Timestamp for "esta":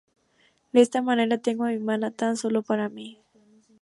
0.81-1.03